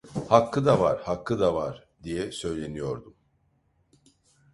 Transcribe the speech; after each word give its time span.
"Hakkı 0.29 0.65
da 0.65 0.79
var, 0.79 1.01
hakkı 1.01 1.39
da 1.39 1.53
var!" 1.55 1.87
diye 2.03 2.31
söyleniyordum. 2.31 3.15